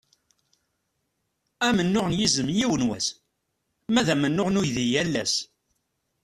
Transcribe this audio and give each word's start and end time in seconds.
Amennuɣ 1.67 2.05
n 2.07 2.17
yizem 2.19 2.49
yiwen 2.57 2.87
wass, 2.87 3.07
ma 3.93 4.01
d 4.05 4.07
amennuɣ 4.13 4.47
n 4.49 4.59
uydi 4.59 4.85
yal 4.91 5.13
ass. 5.23 5.35